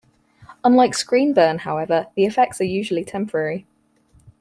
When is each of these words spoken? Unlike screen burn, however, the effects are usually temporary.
Unlike 0.63 0.95
screen 0.95 1.31
burn, 1.31 1.59
however, 1.59 2.07
the 2.15 2.25
effects 2.25 2.59
are 2.59 2.63
usually 2.63 3.05
temporary. 3.05 3.67